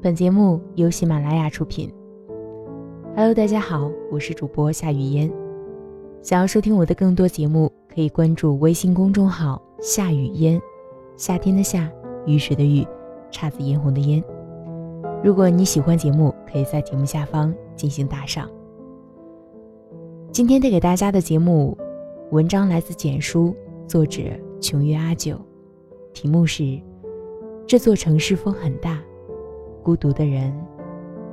[0.00, 1.92] 本节目由喜马拉雅出品。
[3.16, 5.28] Hello，大家好，我是主播夏雨嫣。
[6.22, 10.60] 想要收听我的更多节目，可以关注微信公众号“夏雨嫣”，
[11.18, 11.90] 夏天的夏，
[12.26, 12.86] 雨水的雨，
[13.32, 14.22] 姹紫嫣红的嫣。
[15.24, 18.48] 如果你喜欢节目，可以在节目下方进行打赏。
[20.30, 21.76] 今天带给大家的节目
[22.30, 23.52] 文章来自简书，
[23.88, 24.22] 作者
[24.60, 25.36] 琼月阿九，
[26.12, 26.80] 题目是：
[27.66, 29.02] 这座城市风很大。
[29.88, 30.52] 孤独的人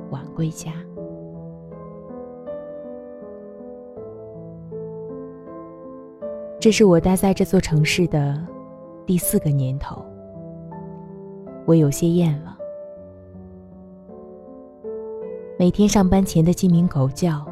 [0.08, 0.72] 晚归家。
[6.58, 8.42] 这是我待在这座城市的
[9.04, 10.02] 第四个年头，
[11.66, 12.56] 我有些厌了。
[15.58, 17.44] 每天上班前的鸡鸣狗叫，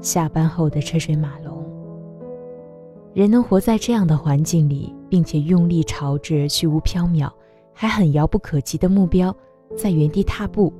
[0.00, 1.60] 下班后的车水马龙。
[3.14, 7.28] 人能活在这样的环境里，并且用力朝着虚无缥缈、
[7.72, 9.34] 还很遥不可及的目标。
[9.76, 10.72] 在原地踏步，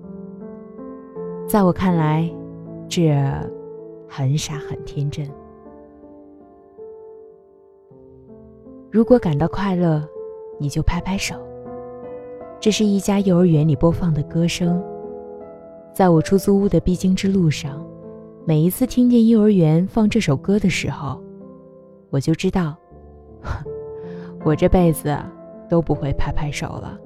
[1.47, 2.31] 在我看来，
[2.89, 3.15] 这
[4.09, 5.27] 很傻很天真。
[8.91, 10.07] 如果感到快乐，
[10.59, 11.37] 你就拍拍手。
[12.59, 14.83] 这是一家幼儿园里播放的歌声。
[15.95, 17.87] 在我出租屋的必经之路上，
[18.45, 21.23] 每一次听见幼儿园放这首歌的时候，
[22.11, 22.77] 我就知道，
[24.45, 25.17] 我这辈子
[25.69, 26.99] 都不会拍拍手了。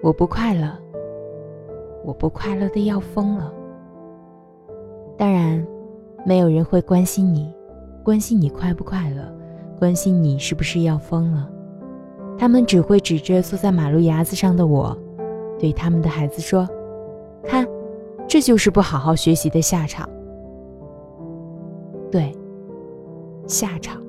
[0.00, 0.70] 我不快乐，
[2.04, 3.52] 我不快乐的要疯了。
[5.16, 5.66] 当然，
[6.24, 7.52] 没有人会关心你，
[8.04, 9.22] 关心你快不快乐，
[9.76, 11.50] 关心你是不是要疯了。
[12.38, 14.96] 他们只会指着坐在马路牙子上的我，
[15.58, 16.68] 对他们的孩子说
[17.42, 17.66] ：“看，
[18.28, 20.08] 这就是不好好学习的下场。”
[22.08, 22.32] 对，
[23.48, 24.00] 下场。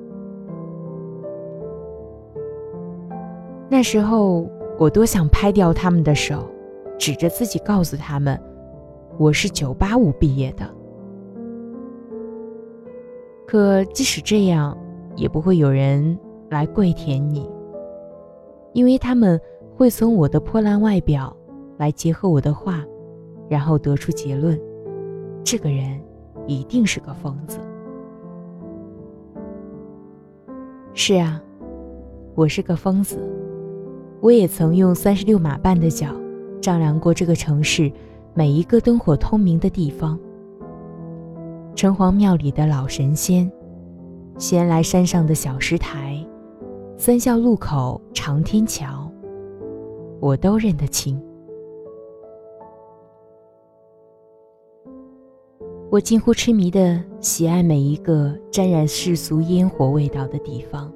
[3.68, 4.48] 那时候。
[4.80, 6.50] 我多想拍掉他们的手，
[6.98, 8.40] 指着自己告诉他们
[9.20, 10.66] ：“我是九八五毕业的。”
[13.46, 14.74] 可即使这样，
[15.16, 17.46] 也不会有人来跪舔你，
[18.72, 19.38] 因为他们
[19.76, 21.36] 会从我的破烂外表
[21.76, 22.82] 来结合我的话，
[23.50, 24.58] 然后得出结论：
[25.44, 26.00] 这个人
[26.46, 27.58] 一定是个疯子。
[30.94, 31.38] 是啊，
[32.34, 33.18] 我是个疯子。
[34.20, 36.08] 我也曾用三十六码半的脚
[36.60, 37.90] 丈量过这个城市
[38.34, 40.18] 每一个灯火通明的地方。
[41.74, 43.50] 城隍庙里的老神仙，
[44.36, 46.22] 仙来山上的小石台，
[46.98, 49.10] 三孝路口长天桥，
[50.20, 51.18] 我都认得清。
[55.90, 60.92] 我近乎痴迷的喜爱每一个沾染世俗烟火味道的地方，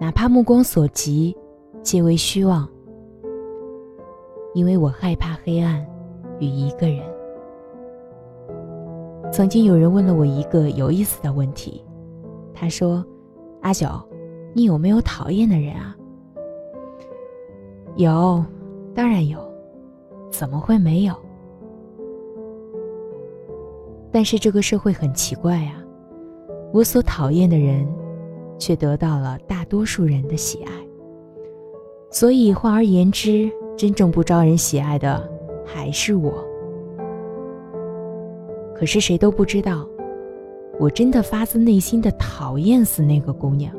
[0.00, 1.36] 哪怕目光所及。
[1.82, 2.68] 皆为虚妄，
[4.52, 5.86] 因为我害怕黑暗
[6.38, 7.02] 与一个人。
[9.32, 11.84] 曾经有人问了我一个有意思的问题，
[12.52, 13.04] 他说
[13.62, 13.88] ：“阿九，
[14.54, 15.96] 你有没有讨厌的人啊？”
[17.96, 18.44] 有，
[18.94, 19.38] 当然有，
[20.30, 21.14] 怎么会没有？
[24.10, 25.82] 但是这个社会很奇怪啊，
[26.72, 27.86] 我所讨厌的人，
[28.58, 30.72] 却得到了大多数人的喜爱。
[32.10, 35.22] 所以换而言之，真正不招人喜爱的
[35.64, 36.32] 还是我。
[38.74, 39.86] 可是谁都不知道，
[40.78, 43.74] 我真的发自内心的讨厌死那个姑娘，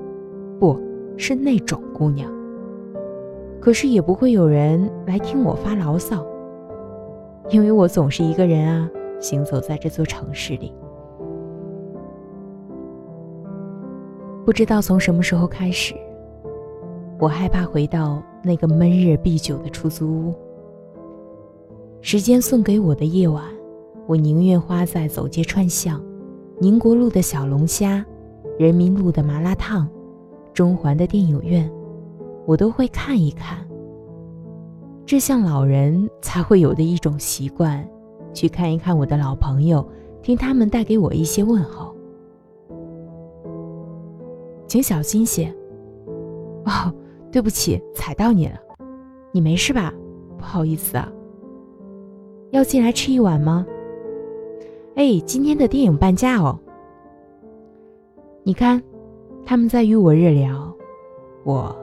[0.59, 0.79] 不
[1.17, 2.31] 是那种姑娘。
[3.59, 6.25] 可是也不会有人来听我发牢骚，
[7.49, 10.71] 因为我总是一个人啊，行走在这座城市里。
[14.45, 15.95] 不知道从什么时候开始。
[17.19, 20.33] 我害怕回到那个闷热必久的出租屋。
[21.99, 23.43] 时间送给我的夜晚，
[24.07, 26.01] 我宁愿花在走街串巷、
[26.59, 28.05] 宁国路的小龙虾、
[28.57, 29.85] 人民路的麻辣烫、
[30.53, 31.69] 中环的电影院，
[32.45, 33.67] 我都会看一看。
[35.05, 37.85] 这像老人才会有的一种习惯，
[38.33, 39.85] 去看一看我的老朋友，
[40.21, 41.93] 听他们带给我一些问候。
[44.67, 45.53] 请小心些。
[46.63, 46.93] 哦。
[47.31, 48.59] 对不起，踩到你了，
[49.31, 49.93] 你没事吧？
[50.37, 51.11] 不好意思啊。
[52.51, 53.65] 要进来吃一碗吗？
[54.95, 56.59] 哎，今天的电影半价哦。
[58.43, 58.81] 你看，
[59.45, 60.75] 他们在与我热聊，
[61.43, 61.75] 我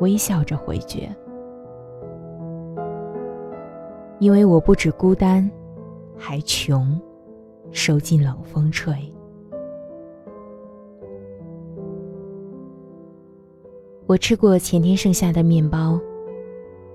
[0.00, 1.08] 微笑着回绝，
[4.18, 5.50] 因为我不止孤单，
[6.16, 7.00] 还穷，
[7.70, 8.94] 受尽冷风吹。
[14.08, 15.98] 我吃过前天剩下的面包，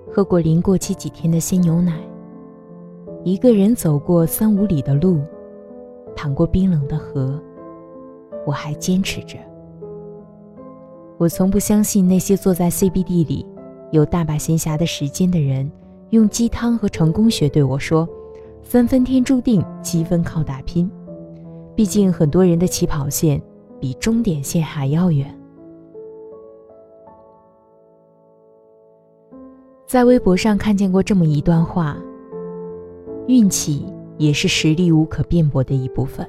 [0.10, 2.00] 喝过临过期几天的鲜牛奶，
[3.25, 5.19] 一个人走过三五里的路，
[6.16, 7.38] 淌过冰冷的河，
[8.48, 9.38] 我还坚持着。
[11.18, 13.46] 我从不相信那些坐在 CBD 里
[13.92, 15.69] 有大把闲暇的时间的人，
[16.12, 18.08] 用鸡汤和成功学对我说
[18.63, 20.90] ：“三分天注定，七分靠打拼。”
[21.75, 23.42] 毕竟很多人的起跑线
[23.81, 25.38] 比终点线还要远。
[29.91, 31.97] 在微博上看见过这么一段话：
[33.27, 33.85] 运气
[34.17, 36.25] 也是实力无可辩驳的一部分。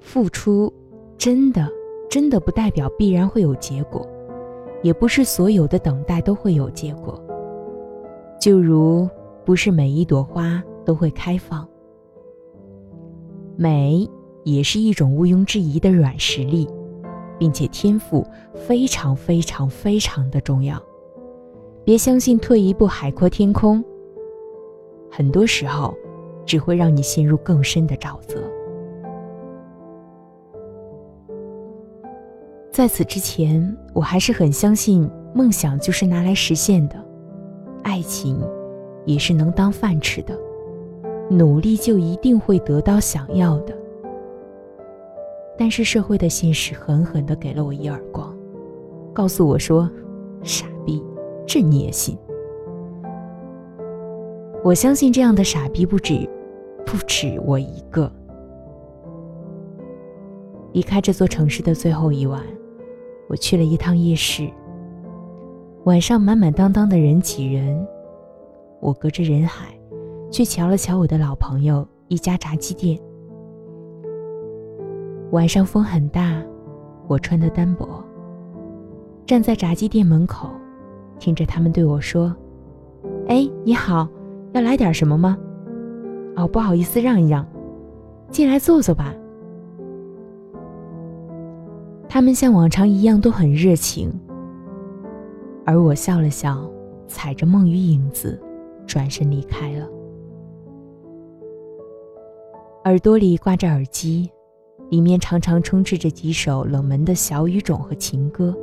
[0.00, 0.72] 付出
[1.16, 1.68] 真的
[2.10, 4.04] 真的不代表必然会有结果，
[4.82, 7.16] 也不是所有的等待都会有结果。
[8.40, 9.08] 就如
[9.44, 11.64] 不是每一朵花都会开放。
[13.54, 14.10] 美
[14.42, 16.68] 也是一种毋庸置疑的软实力，
[17.38, 18.26] 并且天赋
[18.56, 20.82] 非常非常非常的重要。
[21.88, 23.82] 别相信退一步海阔天空，
[25.10, 25.96] 很多时候
[26.44, 28.38] 只会让你陷入更深的沼泽。
[32.70, 37.02] 在此之前，我还是很相信梦想就是拿来实现的，
[37.82, 38.38] 爱情
[39.06, 40.38] 也是能当饭吃的，
[41.30, 43.74] 努力就一定会得到想要的。
[45.56, 48.36] 但是社会的现实狠狠地给了我一耳光，
[49.14, 49.90] 告诉我说
[50.44, 50.66] ：“傻。”
[51.48, 52.14] 这你也信？
[54.62, 56.28] 我相信这样的傻逼不止，
[56.84, 58.12] 不止我一个。
[60.74, 62.44] 离开这座城市的最后一晚，
[63.28, 64.46] 我去了一趟夜市。
[65.84, 67.82] 晚上满满当当的人挤人，
[68.78, 69.68] 我隔着人海，
[70.30, 73.00] 去瞧了瞧我的老朋友一家炸鸡店。
[75.30, 76.42] 晚上风很大，
[77.06, 78.04] 我穿的单薄，
[79.24, 80.50] 站在炸鸡店门口。
[81.18, 82.34] 听着他们对我说
[83.28, 84.08] ：“哎，你好，
[84.52, 85.36] 要来点什么吗？
[86.36, 87.46] 哦，不好意思，让一让，
[88.30, 89.14] 进来坐坐吧。”
[92.08, 94.10] 他们像往常一样都很热情，
[95.66, 96.70] 而我笑了笑，
[97.06, 98.40] 踩着梦与影子，
[98.86, 99.86] 转身离开了。
[102.84, 104.30] 耳朵里挂着耳机，
[104.88, 108.56] 里面常常充斥着几首冷门的小语种和情歌。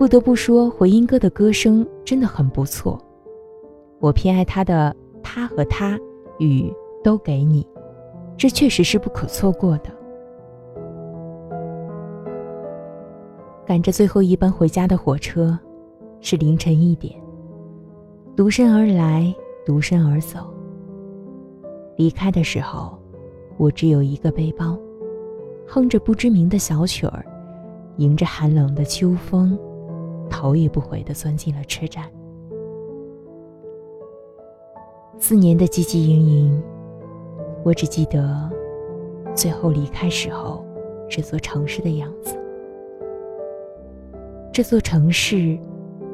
[0.00, 2.98] 不得不说，回音哥的歌声真的很不错。
[3.98, 5.98] 我偏爱他的《他和他》
[6.38, 6.62] 与
[7.04, 7.62] 《都给你》，
[8.34, 9.90] 这确实是不可错过的。
[13.66, 15.58] 赶着最后一班回家的火车，
[16.22, 17.14] 是凌晨一点。
[18.34, 19.30] 独身而来，
[19.66, 20.38] 独身而走。
[21.98, 22.98] 离开的时候，
[23.58, 24.78] 我只有一个背包，
[25.68, 27.22] 哼着不知名的小曲儿，
[27.98, 29.58] 迎着寒冷的秋风。
[30.30, 32.10] 头也不回地钻进了车站。
[35.18, 36.62] 四年的汲汲营营，
[37.62, 38.50] 我只记得
[39.34, 40.64] 最后离开时候
[41.10, 42.34] 这座城市的样子。
[44.52, 45.58] 这座城市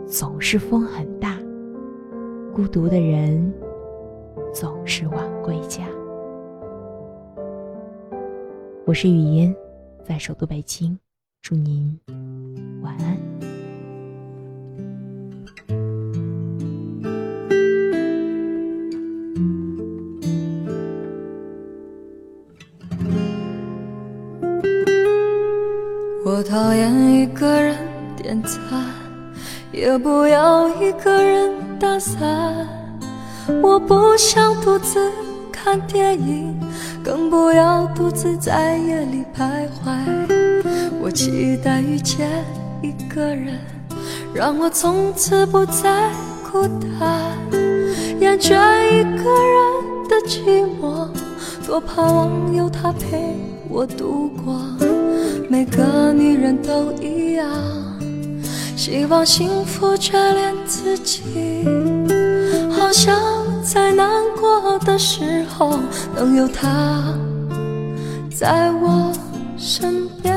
[0.06, 1.38] 总是风很大，
[2.52, 3.52] 孤独的人
[4.52, 5.86] 总是晚归家。
[8.84, 9.54] 我是雨嫣，
[10.04, 10.98] 在首都北京，
[11.42, 11.98] 祝您
[26.48, 27.76] 讨厌一个人
[28.16, 28.84] 点餐，
[29.72, 32.22] 也不要一个人打伞。
[33.60, 35.10] 我不想独自
[35.50, 36.56] 看电影，
[37.02, 40.62] 更不要独自在夜里徘徊。
[41.00, 42.28] 我期待遇见
[42.80, 43.58] 一个人，
[44.32, 46.10] 让我从此不再
[46.48, 46.62] 孤
[46.98, 47.34] 单。
[48.20, 48.54] 厌倦
[48.92, 51.08] 一个人的寂寞，
[51.66, 53.36] 多盼望有他陪
[53.68, 54.75] 我度过。
[55.48, 57.48] 每个女人都一样，
[58.76, 61.22] 希望幸福，眷恋自己，
[62.70, 63.16] 好想
[63.62, 64.08] 在难
[64.40, 65.78] 过的时候
[66.16, 67.14] 能有他
[68.30, 69.12] 在我
[69.56, 70.34] 身边。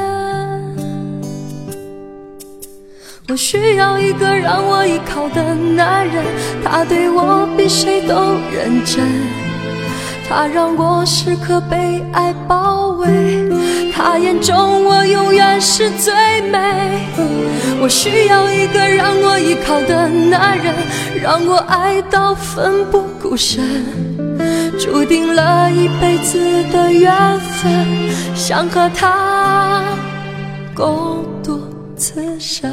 [3.27, 6.23] 我需要一个让我依靠的男人，
[6.63, 8.15] 他对我比谁都
[8.53, 9.05] 认真，
[10.27, 13.58] 他让我时刻被爱包围。
[14.01, 16.13] 他眼中我永远是最
[16.49, 16.57] 美。
[17.81, 20.73] 我需要一个让我依靠的男人，
[21.21, 23.61] 让我爱到奋不顾身，
[24.79, 26.39] 注定了一辈子
[26.71, 27.85] 的缘分，
[28.33, 29.83] 想和他
[30.73, 31.59] 共度
[31.97, 32.71] 此生。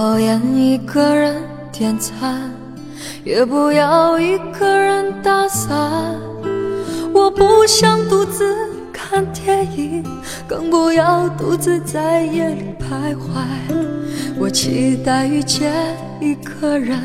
[0.00, 2.50] 讨厌一个人点餐，
[3.22, 5.78] 也不要一个人打伞。
[7.12, 8.56] 我不想独自
[8.94, 10.02] 看电影，
[10.48, 13.44] 更不要独自在夜里徘徊。
[14.38, 15.70] 我期待遇见
[16.18, 16.98] 一个人，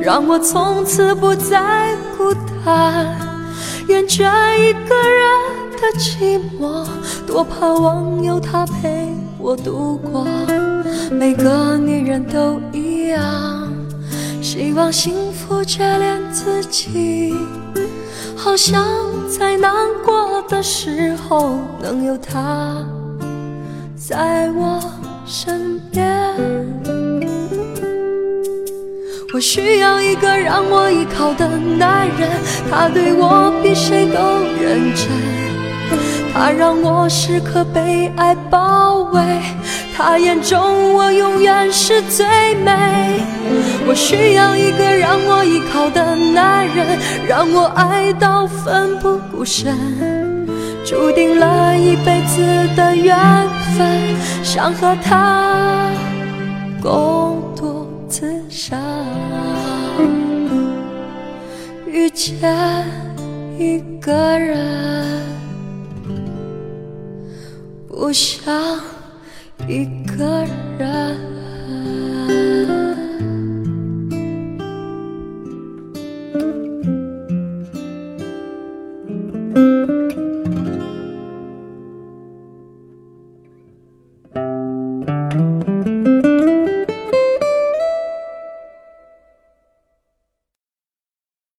[0.00, 2.32] 让我从此不再孤
[2.64, 3.04] 单。
[3.88, 4.24] 厌倦
[4.58, 5.28] 一个人
[5.72, 6.86] 的寂寞，
[7.26, 10.26] 多盼望有他陪我度过。
[11.18, 13.72] 每个女人都一样，
[14.42, 17.34] 希望幸福眷恋自己，
[18.36, 18.84] 好想
[19.28, 19.72] 在难
[20.04, 22.76] 过的时候能有他
[23.96, 24.80] 在我
[25.24, 26.34] 身边。
[29.32, 32.30] 我需要一个让我依靠的男人，
[32.70, 34.20] 他对我比谁都
[34.60, 35.08] 认真，
[36.32, 39.22] 他让我时刻被爱包围。
[39.96, 43.22] 他眼中我永远是最美。
[43.86, 46.98] 我需要一个让我依靠的男人，
[47.28, 49.76] 让我爱到奋不顾身，
[50.84, 52.40] 注定了一辈子
[52.74, 53.16] 的缘
[53.76, 55.92] 分，想和他
[56.82, 58.76] 共度此生。
[61.86, 62.36] 遇见
[63.56, 65.22] 一个人，
[67.86, 68.52] 不想。
[69.66, 70.44] 一个
[70.78, 71.43] 人。